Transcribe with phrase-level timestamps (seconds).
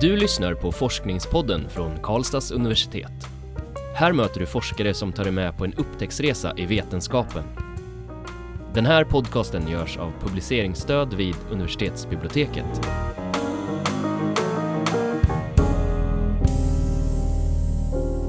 [0.00, 3.12] Du lyssnar på Forskningspodden från Karlstads universitet.
[3.94, 7.44] Här möter du forskare som tar dig med på en upptäcktsresa i vetenskapen.
[8.74, 12.80] Den här podcasten görs av publiceringsstöd vid universitetsbiblioteket.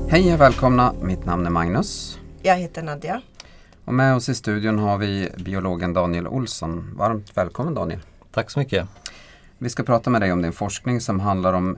[0.10, 2.20] Hej och välkomna, mitt namn är Magnus.
[2.42, 3.22] Jag heter Nadja.
[3.86, 6.96] Och med oss i studion har vi biologen Daniel Olsson.
[6.98, 8.00] Varmt välkommen Daniel.
[8.32, 8.88] Tack så mycket.
[9.62, 11.78] Vi ska prata med dig om din forskning som handlar om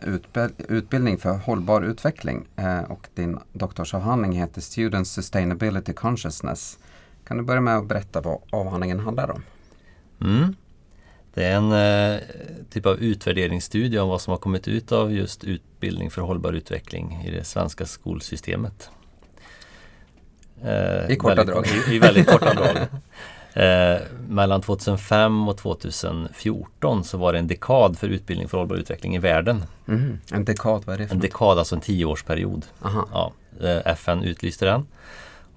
[0.67, 2.47] utbildning för hållbar utveckling.
[2.55, 6.79] Eh, och din doktorsavhandling heter Student Sustainability Consciousness.
[7.27, 9.43] Kan du börja med att berätta vad avhandlingen handlar om?
[10.21, 10.55] Mm.
[11.33, 12.19] Det är en eh,
[12.69, 17.23] typ av utvärderingsstudie om vad som har kommit ut av just utbildning för hållbar utveckling
[17.25, 18.89] i det svenska skolsystemet.
[20.63, 21.67] Eh, I korta väldigt, drag.
[21.67, 22.77] I, I, väldigt korta drag.
[23.53, 29.15] Eh, mellan 2005 och 2014 så var det en dekad för utbildning för hållbar utveckling
[29.15, 29.63] i världen.
[29.87, 30.19] Mm.
[30.31, 32.65] En dekad, vad är det för En dekad, alltså en tioårsperiod.
[33.13, 34.85] Ja, eh, FN utlyste den.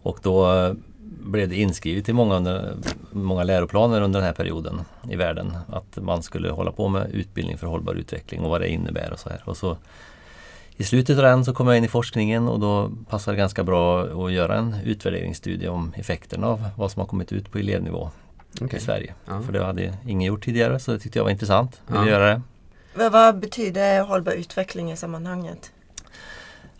[0.02, 0.72] Och då eh,
[1.20, 2.74] blev det inskrivet i många, under,
[3.10, 7.58] många läroplaner under den här perioden i världen att man skulle hålla på med utbildning
[7.58, 9.42] för hållbar utveckling och vad det innebär och så här.
[9.44, 9.76] Och så
[10.76, 13.64] i slutet av den så kom jag in i forskningen och då passade det ganska
[13.64, 18.10] bra att göra en utvärderingsstudie om effekterna av vad som har kommit ut på elevnivå
[18.60, 18.78] okay.
[18.78, 19.14] i Sverige.
[19.26, 19.42] Ja.
[19.42, 21.80] För det hade ingen gjort tidigare så det tyckte jag var intressant.
[21.86, 22.08] Ville ja.
[22.08, 22.42] göra det.
[22.94, 25.72] Men vad betyder hållbar utveckling i sammanhanget?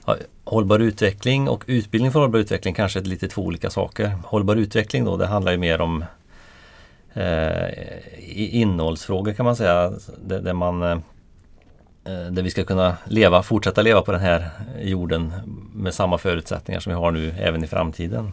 [0.07, 4.19] Ja, hållbar utveckling och utbildning för hållbar utveckling kanske är lite två olika saker.
[4.25, 6.05] Hållbar utveckling då det handlar ju mer om
[7.13, 7.69] eh,
[8.57, 9.93] innehållsfrågor kan man säga.
[10.25, 10.99] Där, där man Eh,
[12.05, 15.33] Eh, där vi ska kunna leva, fortsätta leva på den här jorden
[15.75, 18.33] med samma förutsättningar som vi har nu även i framtiden.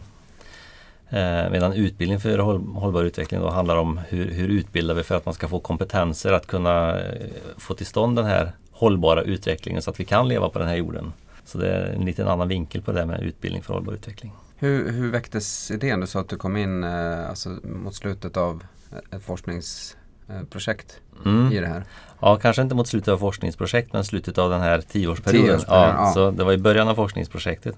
[1.08, 5.24] Eh, medan utbildning för hållbar utveckling då handlar om hur, hur utbildar vi för att
[5.24, 9.90] man ska få kompetenser att kunna eh, få till stånd den här hållbara utvecklingen så
[9.90, 11.12] att vi kan leva på den här jorden.
[11.44, 14.32] Så det är en liten annan vinkel på det med utbildning för hållbar utveckling.
[14.56, 16.00] Hur, hur väcktes idén?
[16.00, 18.64] Du sa att du kom in alltså, mot slutet av
[19.10, 19.96] ett forsknings
[20.26, 21.52] forskningsprojekt mm.
[21.52, 21.84] i det här.
[22.20, 25.46] Ja, kanske inte mot slutet av forskningsprojekt men slutet av den här tioårsperioden.
[25.46, 26.12] Tioårsperioden ja, ja.
[26.12, 27.76] Så det var i början av forskningsprojektet.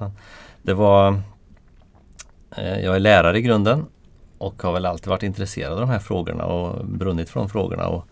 [0.63, 1.21] Det var
[2.57, 3.87] eh, Jag är lärare i grunden
[4.39, 7.87] och har väl alltid varit intresserad av de här frågorna och brunnit för de frågorna.
[7.87, 8.07] Och,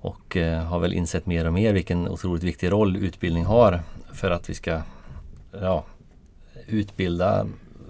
[0.00, 3.80] och eh, har väl insett mer och mer vilken otroligt viktig roll utbildning har
[4.12, 4.80] för att vi ska
[5.60, 5.84] ja,
[6.66, 7.46] utbilda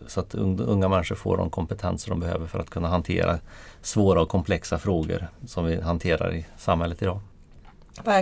[0.09, 3.39] så att unga människor får de kompetenser de behöver för att kunna hantera
[3.83, 7.21] svåra och komplexa frågor som vi hanterar i samhället idag.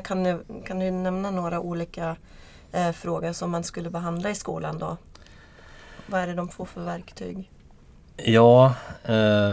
[0.04, 2.16] Kan du, kan du nämna några olika
[2.72, 4.96] eh, frågor som man skulle behandla i skolan då?
[6.06, 7.50] Vad är det de får för verktyg?
[8.16, 8.74] Ja,
[9.04, 9.52] eh,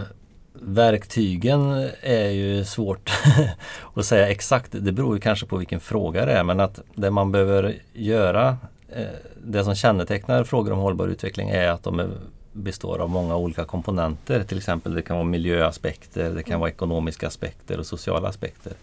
[0.54, 3.12] verktygen är ju svårt
[3.96, 4.72] att säga exakt.
[4.72, 8.58] Det beror ju kanske på vilken fråga det är men att det man behöver göra
[8.96, 9.08] Eh,
[9.44, 12.10] det som kännetecknar frågor om hållbar utveckling är att de är,
[12.52, 14.44] består av många olika komponenter.
[14.44, 18.74] Till exempel det kan vara miljöaspekter, det kan vara ekonomiska aspekter och sociala aspekter.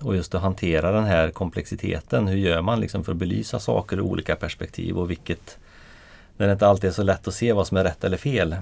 [0.00, 2.28] Och just att hantera den här komplexiteten.
[2.28, 5.58] Hur gör man liksom för att belysa saker ur olika perspektiv och vilket
[6.36, 8.56] när det inte alltid är så lätt att se vad som är rätt eller fel.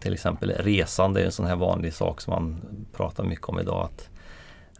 [0.00, 2.60] Till exempel resande är en sån här vanlig sak som man
[2.96, 3.84] pratar mycket om idag.
[3.84, 4.17] Att, eh,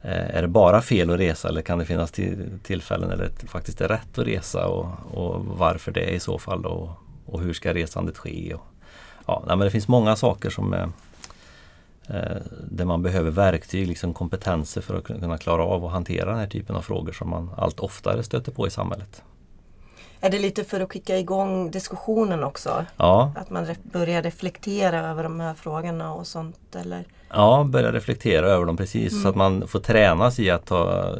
[0.03, 2.13] Eh, är det bara fel att resa eller kan det finnas
[2.63, 6.39] tillfällen där det faktiskt är rätt att resa och, och varför det är i så
[6.39, 6.91] fall och,
[7.27, 8.55] och hur ska resandet ske?
[8.55, 8.67] Och,
[9.27, 10.89] ja, men det finns många saker som eh,
[12.07, 12.37] eh,
[12.71, 16.47] där man behöver verktyg, liksom kompetenser för att kunna klara av att hantera den här
[16.47, 19.23] typen av frågor som man allt oftare stöter på i samhället.
[20.21, 22.85] Är det lite för att kicka igång diskussionen också?
[22.97, 23.33] Ja.
[23.37, 26.77] Att man börjar reflektera över de här frågorna och sånt?
[26.77, 27.05] Eller?
[27.31, 29.23] Ja, börja reflektera över dem precis mm.
[29.23, 31.15] så att man får tränas i att ta,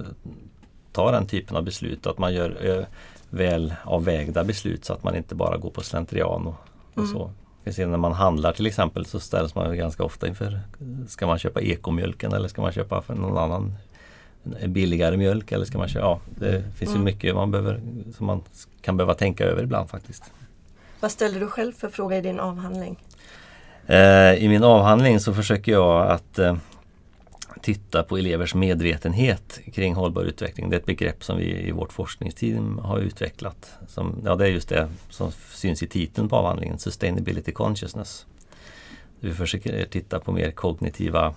[0.93, 2.07] ta den typen av beslut.
[2.07, 2.87] Att man gör
[3.31, 6.55] väl avvägda beslut så att man inte bara går på slentrian och,
[6.95, 7.11] och mm.
[7.11, 7.31] så
[7.87, 10.61] när man handlar till exempel så ställs man ganska ofta inför
[11.09, 13.75] Ska man köpa ekomjölken eller ska man köpa för någon annan
[14.67, 17.01] billigare mjölk eller ska man köpa, ja det finns mm.
[17.01, 17.81] ju mycket man behöver
[18.17, 18.43] som man
[18.81, 20.23] kan behöva tänka över ibland faktiskt.
[21.01, 22.97] Vad ställer du själv för fråga i din avhandling?
[23.87, 26.57] Eh, I min avhandling så försöker jag att eh,
[27.63, 30.71] titta på elevers medvetenhet kring hållbar utveckling.
[30.71, 33.73] Det är ett begrepp som vi i vårt forskningsteam har utvecklat.
[33.89, 38.27] Som, ja, det är just det som syns i titeln på avhandlingen, Sustainability Consciousness.
[39.21, 41.35] Vi försöker titta på mer kognitiva,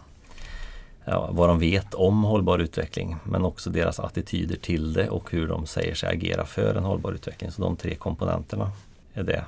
[1.05, 5.47] ja, vad de vet om hållbar utveckling men också deras attityder till det och hur
[5.47, 7.51] de säger sig agera för en hållbar utveckling.
[7.51, 8.71] Så de tre komponenterna
[9.13, 9.45] är det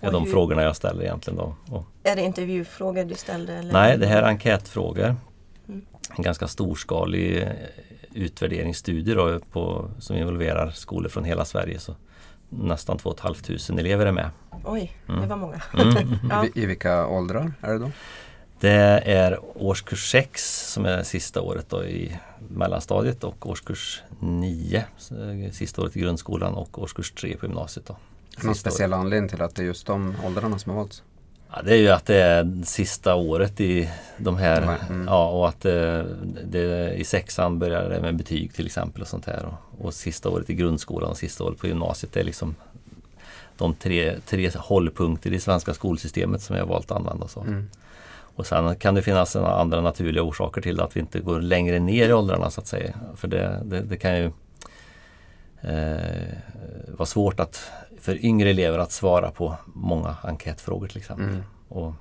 [0.00, 1.36] är de frågorna jag ställer egentligen.
[1.38, 1.54] Då.
[1.76, 3.52] Och, är det intervjufrågor du ställde?
[3.54, 3.72] Eller?
[3.72, 5.16] Nej, det här är enkätfrågor
[6.16, 7.48] en ganska storskalig
[8.14, 11.78] utvärderingsstudie då på, som involverar skolor från hela Sverige.
[11.78, 11.94] Så
[12.48, 14.30] nästan 2 500 elever är med.
[14.64, 15.28] Oj, det Mm.
[15.28, 15.62] var många.
[15.74, 15.94] Mm.
[16.30, 16.46] Ja.
[16.54, 17.90] I, I vilka åldrar är det då?
[18.62, 22.18] Det är årskurs 6 som är sista året då i
[22.48, 24.84] mellanstadiet och årskurs 9
[25.52, 27.86] sista året i grundskolan och årskurs 3 på gymnasiet.
[27.86, 27.96] Då.
[28.42, 31.02] Någon speciell anledning till att det är just de åldrarna som har valts?
[31.52, 35.06] Ja, det är ju att det är sista året i de här De här, mm.
[35.06, 36.06] ja, och att det,
[36.44, 39.44] det, i sexan börjar det med betyg till exempel och sånt här.
[39.44, 42.54] Och, och sista året i grundskolan och sista året på gymnasiet det är liksom
[43.56, 47.28] de tre, tre hållpunkter i svenska skolsystemet som jag har valt att använda.
[47.28, 47.40] Så.
[47.40, 47.68] Mm.
[48.36, 52.08] Och sen kan det finnas andra naturliga orsaker till att vi inte går längre ner
[52.08, 52.94] i åldrarna så att säga.
[53.16, 54.24] För det, det, det kan ju
[55.60, 56.36] eh,
[56.88, 57.70] vara svårt att,
[58.00, 61.28] för yngre elever att svara på många enkätfrågor till exempel.
[61.28, 61.42] Mm.
[61.68, 61.94] Och,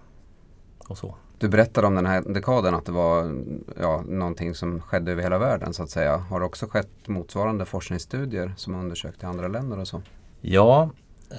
[0.88, 1.16] och så.
[1.38, 3.44] Du berättade om den här dekaden att det var
[3.80, 6.18] ja, någonting som skedde över hela världen så att säga.
[6.18, 10.02] Har det också skett motsvarande forskningsstudier som undersökt i andra länder och så?
[10.42, 10.90] Ja,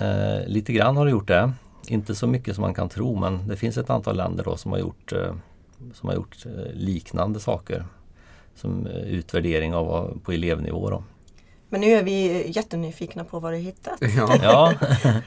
[0.01, 1.53] eh, lite grann har det gjort det.
[1.89, 4.73] Inte så mycket som man kan tro men det finns ett antal länder då som
[4.73, 5.35] har gjort, eh,
[5.95, 7.87] som har gjort eh, liknande saker.
[8.55, 10.91] Som eh, utvärdering av, på elevnivå.
[10.91, 11.05] Då.
[11.69, 13.99] Men nu är vi jättenyfikna på vad du hittat.
[14.17, 14.75] Ja, Ja.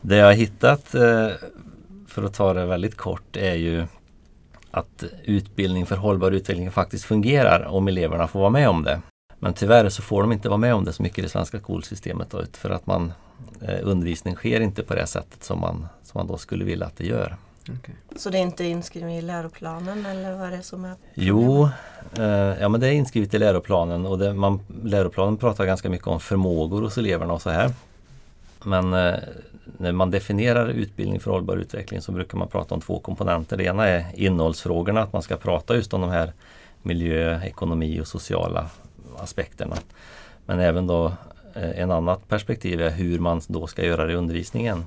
[0.00, 0.88] det jag har hittat,
[2.08, 3.86] för att ta det väldigt kort, är ju
[4.70, 9.00] att utbildning för hållbar utveckling faktiskt fungerar om eleverna får vara med om det.
[9.38, 11.58] Men tyvärr så får de inte vara med om det så mycket i det svenska
[11.58, 13.12] skolsystemet då, för att man,
[13.60, 16.96] eh, undervisning sker inte på det sättet som man, som man då skulle vilja att
[16.96, 17.36] det gör.
[17.62, 17.94] okej.
[18.16, 21.68] Så det är inte inskrivet i läroplanen eller vad är det som är Jo,
[22.18, 22.24] eh,
[22.60, 26.20] ja men det är inskrivet i läroplanen och det, man, läroplanen pratar ganska mycket om
[26.20, 27.72] förmågor hos eleverna och så här.
[28.64, 29.14] Men eh,
[29.78, 33.56] när man definierar utbildning för hållbar utveckling så brukar man prata om två komponenter.
[33.56, 36.32] Det ena är innehållsfrågorna, att man ska prata just om de här
[36.82, 38.70] miljö, ekonomi och sociala
[39.18, 39.76] aspekterna.
[40.46, 41.06] Men även då
[41.54, 44.84] eh, en annat perspektiv är hur man då ska göra det i undervisningen.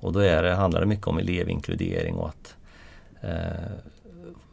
[0.00, 2.56] Och då är det, handlar det mycket om elevinkludering och att
[3.20, 3.72] eh,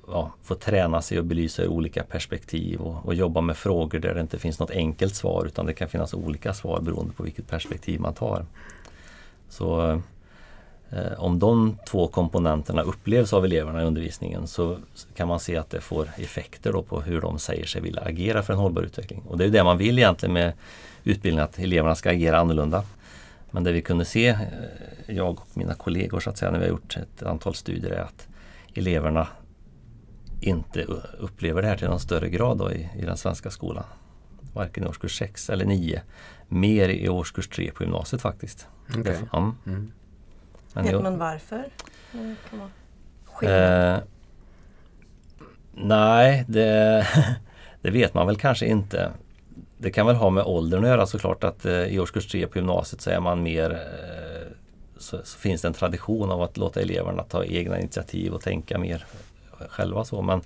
[0.08, 4.14] ja, få träna sig och belysa ur olika perspektiv och, och jobba med frågor där
[4.14, 7.48] det inte finns något enkelt svar utan det kan finnas olika svar beroende på vilket
[7.48, 8.46] perspektiv man tar.
[9.50, 10.02] Så
[11.18, 14.78] om de två komponenterna upplevs av eleverna i undervisningen så
[15.16, 18.44] kan man se att det får effekter då på hur de säger sig vilja agera
[18.44, 19.22] för en hållbar utveckling.
[19.28, 20.54] Och det är det man vill egentligen med
[21.04, 22.84] utbildningen, att eleverna ska agera annorlunda.
[23.52, 24.38] Men det vi kunde se, eh,
[25.08, 28.02] jag och mina kollegor så att säga, när vi har gjort ett antal studier är
[28.02, 28.28] att
[28.74, 29.28] eleverna
[30.42, 30.84] inte
[31.20, 33.84] upplever det här till någon större grad då i, i den svenska skolan.
[34.54, 36.02] Varken i årskurs 6 eller 9.
[36.48, 38.68] Mer i årskurs 3 på gymnasiet faktiskt.
[38.90, 39.04] Okej.
[39.04, 39.54] Därför- ja.
[39.66, 39.92] Mm.
[40.74, 41.66] Men Vet man varför?
[43.26, 43.94] Skillnad.
[43.94, 44.00] Eh,
[45.74, 47.08] nej, det,
[47.82, 49.12] det vet man väl kanske inte.
[49.78, 52.58] Det kan väl ha med åldern att göra såklart att eh, i årskurs 3 på
[52.58, 54.52] gymnasiet så är man mer eh,
[54.98, 58.78] så, så finns det en tradition av att låta eleverna ta egna initiativ och tänka
[58.78, 59.06] mer
[59.70, 60.22] själva så.
[60.22, 60.42] Men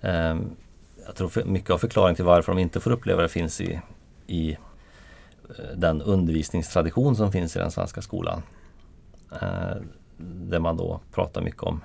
[0.00, 0.50] ehm,
[1.06, 3.80] jag tror för, mycket av förklaringen till varför de inte får uppleva det finns i,
[4.26, 8.42] i eh, den undervisningstradition som finns i den svenska skolan.
[9.40, 9.76] Eh,
[10.18, 11.80] där man då pratar mycket om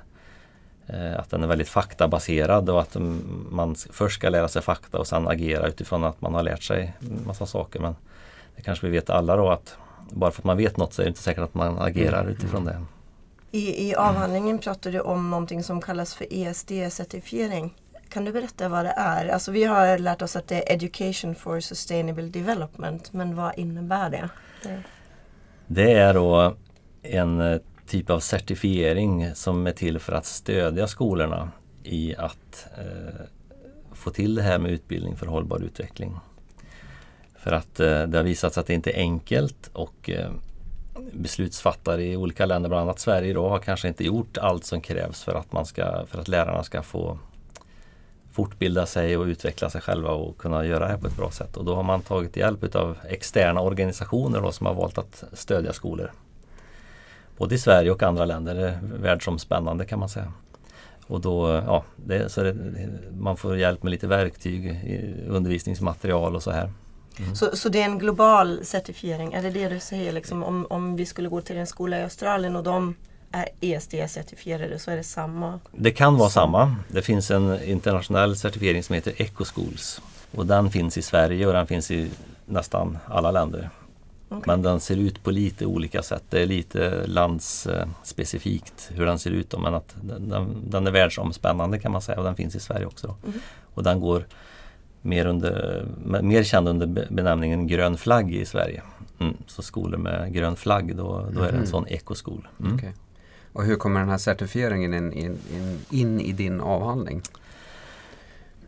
[0.87, 2.97] eh, att den är väldigt faktabaserad och att
[3.49, 6.93] man först ska lära sig fakta och sen agera utifrån att man har lärt sig
[7.25, 7.79] massa saker.
[7.79, 7.95] Men
[8.55, 9.77] det kanske vi vet alla då att
[10.11, 12.33] bara för att man vet något så är det inte säkert att man agerar Mm,
[12.33, 12.85] utifrån det.
[13.51, 17.69] I, I avhandlingen pratar du om någonting som kallas för ESD-certifiering.
[18.09, 19.27] Kan du berätta vad det är?
[19.27, 24.09] Alltså vi har lärt oss att det är Education for Sustainable Development, men vad innebär
[24.09, 24.29] det?
[24.63, 24.83] det
[25.67, 26.55] Det är då
[27.09, 31.51] en eh, typ av certifiering som är till för att stödja skolorna
[31.83, 33.21] i att eh,
[33.93, 36.15] få till det här med utbildning för hållbar utveckling.
[37.35, 40.31] För att eh, det har visat sig att det inte är enkelt och eh,
[41.13, 45.23] beslutsfattare i olika länder, bland annat Sverige då, har kanske inte gjort allt som krävs
[45.23, 47.19] för att, man ska, för att lärarna ska få
[48.31, 51.57] fortbilda sig och utveckla sig själva och kunna göra det här på ett bra sätt.
[51.57, 55.73] Och då har man tagit hjälp av externa organisationer då, som har valt att stödja
[55.73, 56.11] skolor.
[57.37, 58.79] Både i Sverige och andra länder.
[58.81, 60.33] Världsomspännande kan man säga.
[61.07, 62.55] Och då, ja, det, så det,
[63.17, 64.79] man får hjälp med lite verktyg,
[65.29, 66.71] undervisningsmaterial och så här.
[67.33, 70.11] Så, så det är en global certifiering, är det det du säger?
[70.11, 72.95] Liksom, om, om vi skulle gå till en skola i Australien och de
[73.31, 75.59] är ESD-certifierade så är det samma?
[75.71, 76.75] Det kan vara samma.
[76.87, 80.01] Det finns en internationell certifiering som heter Ecoschools.
[80.31, 82.11] Och den finns i Sverige och den finns i
[82.45, 83.69] nästan alla länder.
[84.29, 84.43] Okej.
[84.47, 86.23] Men den ser ut på lite olika sätt.
[86.29, 89.49] Det är lite landsspecifikt hur den ser ut.
[89.49, 90.29] Då, men att den,
[90.69, 93.15] den, är världsomspännande kan man säga och den finns i Sverige också.
[93.25, 93.33] Mhm.
[93.73, 94.25] Och den går
[95.01, 95.85] mer, under,
[96.21, 98.81] mer känd under benämningen grön flagg i Sverige.
[99.19, 101.65] Mm, så skolor med grön flagg, då, då är det en Mhm.
[101.65, 102.47] sån ekoskol.
[102.59, 102.75] Mm.
[102.75, 102.93] Okej.
[103.53, 107.21] Och hur kommer den här certifieringen in, in, in, in i din avhandling?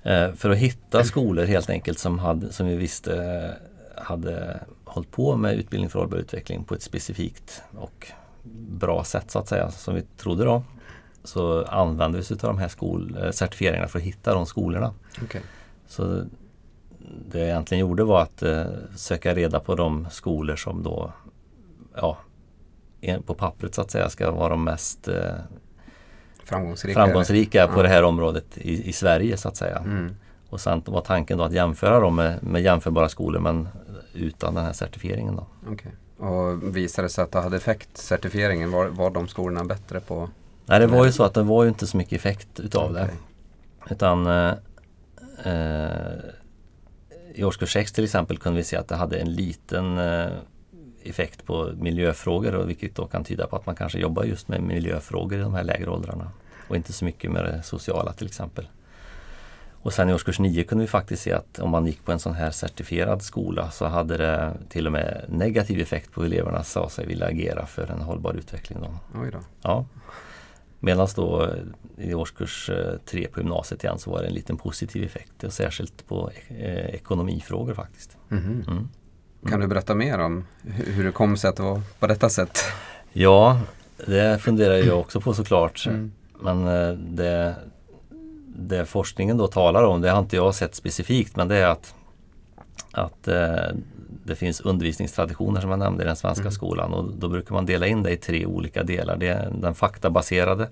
[0.03, 3.55] Eh, för att hitta skolor helt enkelt som, hade, som vi visste
[3.97, 4.59] hade
[4.89, 8.07] hållit på med utbildning för hållbar utveckling på ett specifikt och
[8.69, 10.63] bra sätt så att säga, som vi trodde då.
[11.23, 14.93] Så använde vi oss av de här skol, eh, certifieringarna för att hitta de skolorna.
[15.23, 15.41] Okej.
[15.87, 16.23] Så
[17.31, 18.63] det jag egentligen gjorde var att eh,
[18.95, 21.11] söka reda på de skolor som då
[21.95, 22.17] ja,
[23.25, 25.15] på pappret så att säga ska vara de mest eh,
[26.43, 26.93] Framgångsrika?
[26.99, 27.83] framgångsrika på Ja.
[27.83, 29.77] det här området i, i Sverige så att säga.
[29.77, 30.15] Mm.
[30.49, 33.67] Och sen var tanken då att jämföra dem med, med jämförbara skolor men
[34.13, 35.35] utan den här certifieringen.
[35.35, 35.45] Då.
[35.71, 35.91] Okej.
[36.17, 40.29] Och visade det sig att det hade effekt, certifieringen, var, var de skolorna bättre på?
[40.65, 43.03] Nej det var ju så att det var ju inte så mycket effekt utav det.
[43.03, 43.15] Okej.
[43.89, 44.53] Utan eh,
[45.43, 46.17] eh,
[47.33, 50.31] i årskurs 6 till exempel kunde vi se att det hade en liten eh,
[51.03, 54.61] effekt på miljöfrågor och vilket då kan tyda på att man kanske jobbar just med
[54.61, 56.31] miljöfrågor i de här lägre åldrarna.
[56.67, 58.67] Och inte så mycket med det sociala till exempel.
[59.81, 62.19] Och sen i årskurs 9 kunde vi faktiskt se att om man gick på en
[62.19, 66.63] sån här certifierad skola så hade det till och med negativ effekt på hur eleverna
[66.63, 68.79] sa sig vilja agera för en hållbar utveckling.
[68.81, 69.19] Då.
[69.21, 69.39] Oj då.
[69.61, 69.85] Ja.
[70.79, 74.57] Medan då eh, i årskurs eh, tre på gymnasiet igen så var det en liten
[74.57, 75.43] positiv effekt.
[75.43, 78.17] Och särskilt på eh, ekonomifrågor faktiskt.
[78.27, 78.65] Mhm.
[78.67, 78.89] Mm.
[79.49, 82.59] Kan du berätta mer om hur, det kom sig att det var på detta sätt?
[83.13, 83.61] Ja,
[84.05, 85.85] det funderar jag också på såklart.
[85.87, 86.11] Mm.
[86.39, 87.55] Men eh, det,
[88.67, 91.95] det forskningen då talar om, det har inte jag sett specifikt, men det är att,
[92.91, 93.75] att eh,
[94.25, 96.51] det finns undervisningstraditioner som jag nämnde i den svenska Mm.
[96.51, 99.17] skolan och då brukar man dela in det i tre olika delar.
[99.17, 100.69] Det är den faktabaserade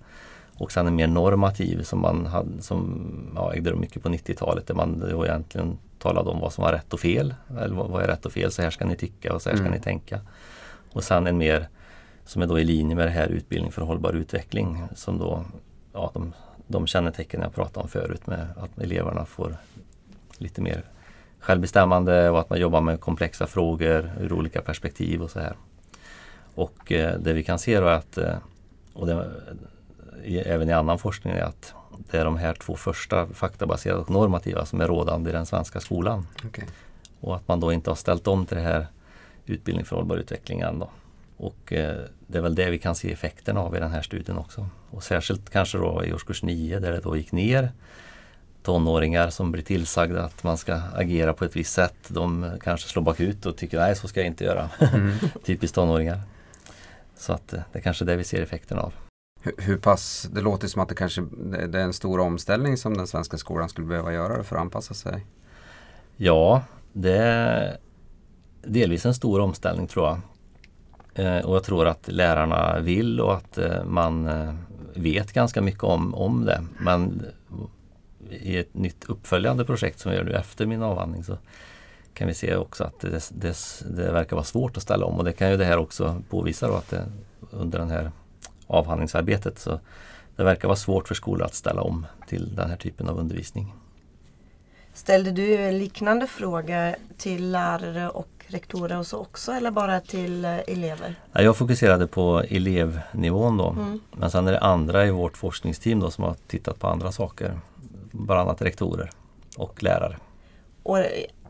[0.58, 4.67] och sen en mer normativ som man hade, som ja, ägde rum mycket på 90-talet
[4.67, 7.36] där man då egentligen talade om vad som var rätt och fel.
[7.60, 8.51] Eller vad, är rätt och fel?
[8.51, 9.77] Så här ska ni tycka och så här ska Mm.
[9.77, 10.20] ni tänka.
[10.91, 11.67] Och sen en mer
[12.25, 15.46] som är då i linje med det här utbildning för hållbar utveckling som då
[15.94, 16.34] ja, de,
[16.68, 19.58] de kännetecken jag pratade om förut med att eleverna får
[20.38, 20.84] lite mer
[21.40, 25.56] självbestämmande och att man jobbar med komplexa frågor ur olika perspektiv och så här.
[26.56, 28.38] Och eh, det vi kan se då är att, eh,
[28.94, 29.32] och det,
[30.24, 31.74] i, även i annan forskning, är att
[32.12, 35.80] det är de här två första faktabaserade och normativa som är rådande i den svenska
[35.80, 36.28] skolan.
[36.46, 36.66] Okej.
[37.20, 38.88] Och att man då inte har ställt om till det här
[39.46, 40.90] utbildning för hållbar utveckling än då.
[41.38, 44.38] Och eh, det är väl det vi kan se effekten av i den här studien
[44.38, 44.70] också.
[44.89, 47.72] Och särskilt kanske då i årskurs 9 där det då gick ner.
[48.63, 51.96] Tonåringar som blir tillsagda att man ska agera på ett visst sätt.
[52.08, 54.70] De kanske slår bakut och tycker nej så ska jag inte göra.
[54.94, 55.13] Mm.
[55.46, 56.22] Typiskt tonåringar.
[57.17, 58.94] Så att eh, det är kanske det vi ser effekten av.
[59.41, 61.22] Hur, hur pass, det låter som att det kanske
[61.67, 64.94] det är en stor omställning som den svenska skolan skulle behöva göra för att anpassa
[64.94, 65.25] sig.
[66.15, 66.63] Ja,
[66.94, 67.77] det är
[68.63, 70.20] delvis en stor omställning tror jag.
[71.18, 74.54] Eh, och jag tror att lärarna vill och att eh, man eh,
[74.94, 76.64] vet ganska mycket om, om det.
[76.80, 77.26] Men
[78.30, 81.38] i ett nytt uppföljande projekt som vi gör nu efter min avhandling så
[82.14, 83.58] kan vi se också att det, det,
[83.90, 86.68] det verkar vara svårt att ställa om och det kan ju det här också påvisa
[86.68, 87.06] då att det,
[87.52, 88.12] under det här
[88.68, 89.80] avhandlingsarbetet så
[90.36, 93.74] det verkar vara svårt för skolor att ställa om till den här typen av undervisning.
[94.94, 100.58] Ställde du liknande frågor till lärare och rektorer och så också eller bara till eh,
[100.68, 101.16] elever?
[101.32, 103.70] Ja, Jag fokuserade på elevnivån då.
[103.70, 104.00] Mm.
[104.12, 107.60] Men sen är det andra i vårt forskningsteam då som har tittat på andra saker.
[108.12, 109.10] Bland annat rektorer
[109.58, 110.18] och lärare.
[110.84, 110.98] Och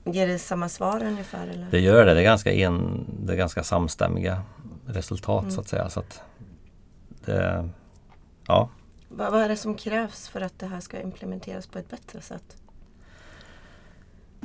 [0.04, 1.48] ger det samma svar ungefär?
[1.48, 1.68] Eller?
[1.72, 2.14] Det gör det.
[2.14, 4.42] Det är ganska, en, det är ganska samstämmiga
[4.86, 5.56] resultat Mm.
[5.56, 5.90] så att säga.
[5.90, 6.22] Så att
[7.26, 7.70] det,
[8.48, 8.70] ja,
[9.10, 12.22] Vad, vad är det som krävs för att det här ska implementeras på ett bättre
[12.22, 12.58] sätt?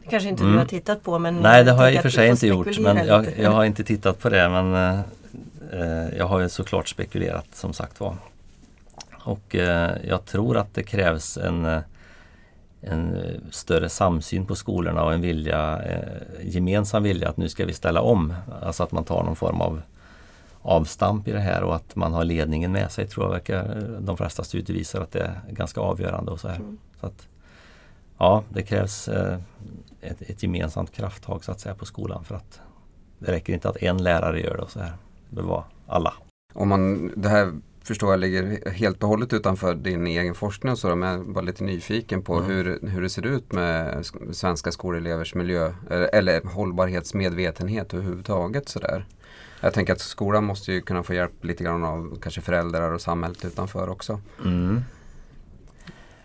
[0.04, 0.52] Det kanske inte Mm.
[0.52, 2.78] du har tittat på men Nej, det har jag i och för sig inte gjort.
[2.78, 4.48] Men jag, jag har inte tittat på det.
[4.48, 5.00] Men eh,
[5.80, 8.16] eh, jag har ju såklart spekulerat som sagt var.
[9.24, 11.80] Och eh, jag tror att det krävs en, eh,
[12.80, 17.66] en eh, större samsyn på skolorna och en vilja, eh, gemensam vilja att nu ska
[17.66, 18.34] vi ställa om.
[18.62, 19.82] Alltså att man tar någon form av
[20.62, 24.16] avstamp i det här och att man har ledningen med sig tror jag verkar de
[24.16, 26.56] flesta studier visar att det är ganska avgörande och så här.
[26.56, 26.78] Mm.
[27.00, 27.26] Så att,
[28.22, 29.38] ja, det krävs eh,
[30.00, 32.60] ett, ett gemensamt krafttag så att säga på skolan för att
[33.18, 34.92] det räcker inte att en lärare gör det och så här.
[35.30, 36.14] Det vara alla.
[36.52, 37.52] Om man, det här
[37.84, 41.42] förstår jag ligger helt och hållet utanför din egen forskning och så, men jag var
[41.42, 42.46] lite nyfiken på Mm.
[42.50, 49.06] hur, hur det ser ut med sk- svenska skolelevers miljö eller, eller hållbarhetsmedvetenhet överhuvudtaget sådär.
[49.60, 53.00] Jag tänker att skolan måste ju kunna få hjälp lite grann av kanske föräldrar och
[53.00, 54.20] samhället utanför också.
[54.44, 54.80] Mm.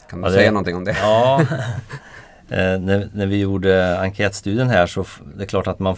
[0.09, 0.97] Kan du Ja, det- säga någonting om det?
[1.01, 1.41] Ja,
[2.49, 5.05] Eh, när, när vi gjorde enkätstudien här så
[5.37, 5.95] det är klart att man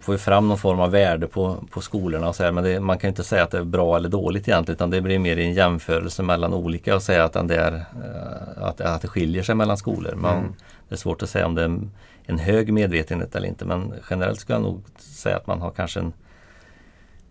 [0.00, 2.80] får ju fram någon form av värde på, på skolorna och så här, men det,
[2.80, 5.38] man kan inte säga att det är bra eller dåligt egentligen utan det blir mer
[5.38, 9.54] en jämförelse mellan olika och säga att, den där, eh, att, att det skiljer sig
[9.54, 10.14] mellan skolor.
[10.14, 10.52] Man, Mm.
[10.88, 11.90] Det är svårt att säga om det är en,
[12.26, 16.00] en hög medvetenhet eller inte men generellt skulle jag nog säga att man har kanske
[16.00, 16.12] en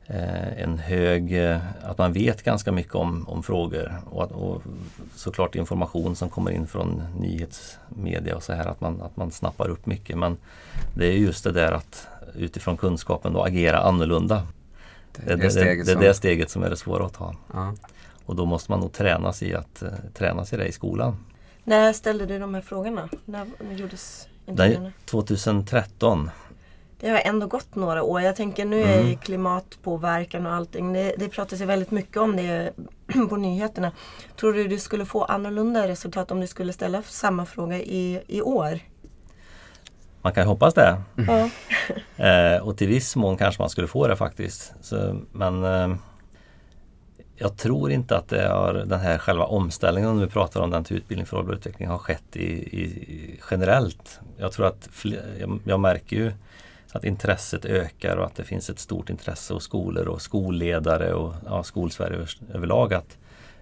[0.07, 4.61] en hög, eh, att man vet ganska mycket om, om frågor och, att, och
[5.15, 9.69] såklart information som kommer in från nyhetsmedia och så här att man, att man snappar
[9.69, 10.37] upp mycket men
[10.95, 14.47] det är just det där att utifrån kunskapen då agera annorlunda.
[15.11, 17.35] Det är det, steget det, är som, det steget som är det svåra att ta.
[17.53, 17.73] ja.
[18.25, 21.17] Och då måste man nog tränas i att uh, tränas i det i skolan.
[21.63, 23.09] När ställde du de här frågorna?
[23.25, 24.83] När, gjordes intervjuerna?
[24.83, 26.29] Den, 2013
[26.99, 28.21] Det har ändå gått några år.
[28.21, 29.17] Jag tänker nu är Mm.
[29.17, 30.93] klimatpåverkan och allting.
[30.93, 32.71] Det, det pratas ju väldigt mycket om det
[33.29, 33.91] på nyheterna.
[34.39, 38.41] Tror du du skulle få annorlunda resultat om du skulle ställa samma fråga i, i
[38.41, 38.79] år?
[40.21, 41.01] Man kan ju hoppas det.
[41.27, 41.49] Ja.
[42.17, 44.73] Eh, och till viss mån kanske man skulle få det faktiskt.
[44.81, 45.95] Så, men eh,
[47.35, 50.83] jag tror inte att det har, den här själva omställningen, om vi pratar om den
[50.83, 52.45] till utbildning för hållbar utveckling, har skett i,
[52.81, 54.19] i, generellt.
[54.37, 56.31] Jag tror att fler, jag, jag märker ju
[56.95, 61.33] att intresset ökar och att det finns ett stort intresse hos skolor och skolledare och
[61.45, 63.17] ja, skolsverige över- överlag att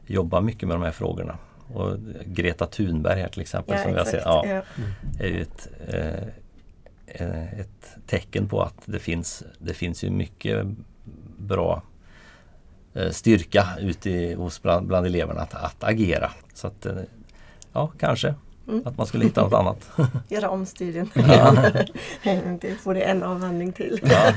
[0.07, 1.37] jobba mycket med de här frågorna.
[1.73, 4.61] Och Greta Thunberg här till exempel som jag ser, ja, Ja.
[5.19, 6.23] är ju ett, eh,
[7.07, 10.65] eh, ett tecken på att det finns, det finns ju mycket
[11.37, 11.81] bra
[12.93, 16.31] eh, styrka ute i, hos bland, bland eleverna att, att agera.
[16.53, 16.95] Så att, eh,
[17.73, 18.35] ja, kanske
[18.67, 18.82] Mm.
[18.88, 19.89] att man skulle hitta något annat.
[20.29, 21.10] Göra om studien.
[21.15, 21.55] Ja.
[22.84, 24.00] Får det en avhandling till.
[24.03, 24.34] ja,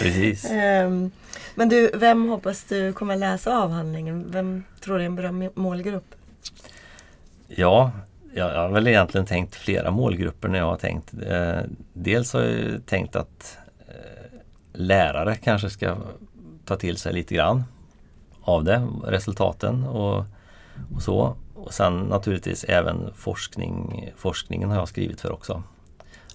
[0.00, 0.50] precis.
[0.50, 1.10] Ehm,
[1.54, 4.24] Men du, vem hoppas du kommer läsa avhandlingen?
[4.28, 6.14] Vem tror du är en bra må- målgrupp?
[7.48, 7.90] Ja,
[8.34, 11.14] jag har väl egentligen tänkt flera målgrupper när jag har tänkt.
[11.26, 11.58] Eh,
[11.92, 13.94] dels har jag tänkt att eh,
[14.72, 15.96] lärare kanske ska
[16.64, 17.64] ta till sig lite grann
[18.42, 20.24] av det, resultaten och,
[20.94, 21.36] och så.
[21.56, 25.62] Och sen naturligtvis även forskning, forskningen har jag skrivit för också.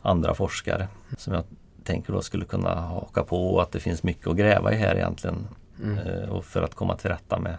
[0.02, 1.44] Andra forskare som jag
[1.84, 4.96] tänker då skulle kunna haka på och att det finns mycket att gräva i här
[4.96, 5.48] egentligen.
[5.84, 5.98] Mm.
[5.98, 7.58] Eh, och för att komma till rätta med,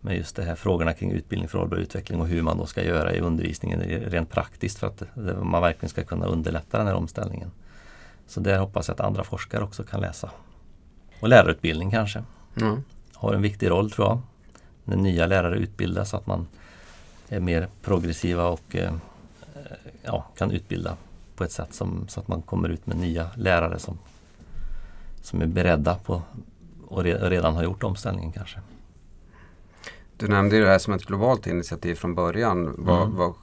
[0.00, 2.84] med just de här frågorna kring utbildning för hållbar utveckling och hur man då ska
[2.84, 5.02] göra i undervisningen rent praktiskt för att
[5.42, 7.50] man verkligen ska kunna underlätta den här omställningen.
[8.26, 10.30] Så där hoppas jag att andra forskare också kan läsa.
[11.20, 12.76] Och lärarutbildning kanske Ja.
[13.14, 14.20] har en viktig roll tror jag.
[14.84, 16.46] När nya lärare utbildas så att man
[17.36, 18.84] är mer progressiva och eh,
[19.54, 19.60] eh,
[20.02, 20.96] ja, kan utbilda
[21.36, 23.98] på ett sätt som, så att man kommer ut med nya lärare som,
[25.22, 26.22] som är beredda på
[26.88, 28.60] och re, redan har gjort omställningen kanske.
[30.16, 32.74] Du nämnde det här som ett globalt initiativ från början.
[32.78, 33.16] Vad, Mm.
[33.16, 33.34] vad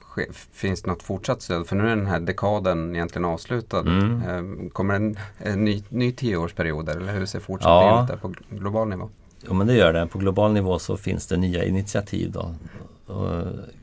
[0.52, 1.66] finns det något fortsatt stöd?
[1.66, 3.80] För nu är den här dekaden egentligen avslutad.
[3.80, 4.22] Mm.
[4.22, 8.14] Eh, Kommer en, en ny, ny tioårsperiod eller hur ser fortsättningen Ja.
[8.14, 9.08] ut på global nivå?
[9.48, 10.06] Jo men det gör det.
[10.06, 12.54] På global nivå så finns det nya initiativ då,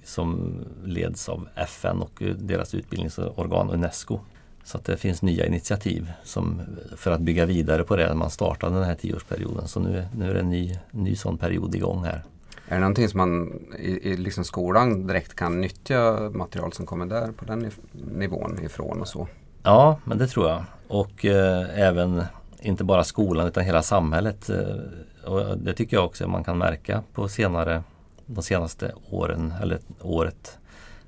[0.04, 4.20] som leds av FN och eh, deras utbildningsorgan Unesco.
[4.64, 6.62] Så att det finns nya initiativ som,
[6.96, 9.68] för att bygga vidare på det man startade den här tioårsperioden.
[9.68, 12.24] Så nu, är- nu är det en ny, ny sån period igång här.
[12.68, 17.06] Är det någonting som man i, i liksom skolan direkt kan nyttja material som kommer
[17.06, 19.28] där på den nivån ifrån och så?
[19.64, 20.64] Ja, men det tror jag.
[20.88, 22.24] Och eh, även
[22.62, 24.50] inte bara skolan utan hela samhället.
[24.50, 27.84] Eh, och det tycker jag också man kan märka på senare,
[28.28, 30.58] de senaste åren, eller året.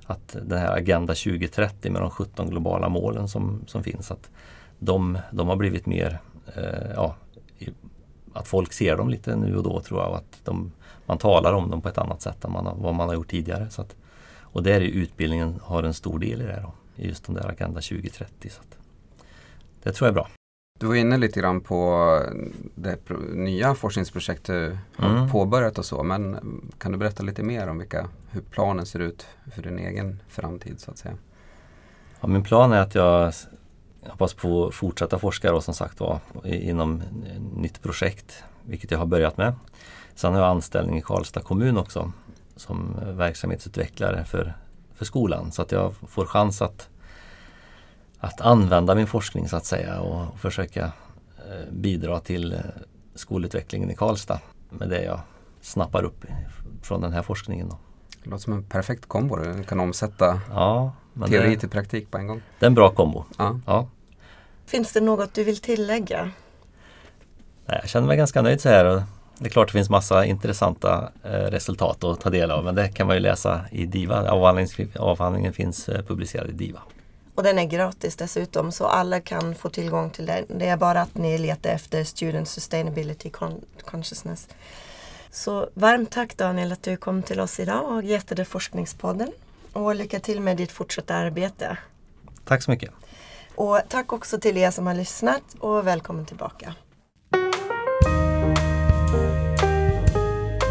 [0.06, 4.30] Att den här Agenda 2030 med de 17 globala målen som, som finns, att
[4.78, 6.18] de, de har blivit mer,
[6.56, 7.16] eh, ja,
[8.32, 10.10] att folk ser dem lite nu och då tror jag.
[10.10, 10.72] Och att de,
[11.06, 13.70] man talar om dem på ett annat sätt än man vad man har gjort tidigare.
[13.70, 13.96] Så att,
[14.40, 16.60] och där är utbildningen har en stor del i det.
[16.62, 18.50] Då just den där Agenda 2030.
[18.50, 18.78] Så att
[19.82, 20.39] det tror jag är bra.
[20.80, 22.20] Du var inne lite grann på
[22.74, 22.98] det
[23.34, 25.30] nya forskningsprojekt du har Mm.
[25.30, 26.02] påbörjat och så.
[26.02, 26.38] Men
[26.78, 30.80] kan du berätta lite mer om vilka, hur planen ser ut för din egen framtid
[30.80, 31.14] så att säga?
[32.20, 33.32] Ja, min plan är att jag
[34.08, 37.02] hoppas på att fortsätta forska då, som sagt var inom
[37.56, 39.54] nytt projekt, vilket jag har börjat med.
[40.14, 42.12] Sen har jag anställning i Karlstad kommun också
[42.56, 44.54] som verksamhetsutvecklare för,
[44.94, 46.88] för skolan så att jag får chans att,
[48.20, 50.84] att använda min forskning så att säga och, försöka
[51.38, 52.58] eh, bidra till eh,
[53.14, 55.20] skolutvecklingen i Karlstad med det jag
[55.60, 56.24] snappar upp
[56.82, 57.68] från den här forskningen.
[57.68, 57.78] Då.
[58.24, 59.36] Det låter som en perfekt kombo.
[59.36, 62.42] Du kan omsätta Ja, men teori det, till praktik på en gång.
[62.58, 63.24] det är en bra kombo.
[63.38, 63.60] Ja.
[63.66, 63.88] Ja.
[64.66, 66.30] Finns det något du vill tillägga?
[67.66, 69.02] Nej, jag känner mig ganska nöjd så här.
[69.38, 72.88] Det är klart det finns massa intressanta eh, resultat att ta del av men det
[72.88, 74.30] kan man ju läsa i DIVA.
[74.30, 76.80] Avhandlingen, avhandlingen finns publicerad i DIVA.
[77.34, 80.44] Och den är gratis dessutom så alla kan få tillgång till den.
[80.48, 84.48] Det är bara att ni letar efter Student Sustainability Con Consciousness.
[85.30, 89.32] Så varmt tack Daniel att du kom till oss idag och gästade Forskningspodden.
[89.72, 91.76] Och lycka till med ditt fortsatta arbete.
[92.44, 92.90] Tack så mycket.
[93.54, 96.74] Och tack också till er som har lyssnat och välkommen tillbaka.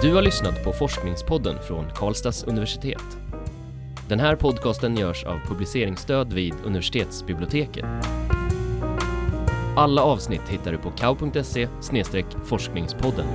[0.01, 3.28] Du har lyssnat på Forskningspodden från Karlstads universitet.
[4.09, 7.85] Den här podcasten görs av publiceringsstöd vid universitetsbiblioteket.
[9.75, 11.67] Alla avsnitt hittar du på kau.se
[12.45, 13.25] forskningspodden.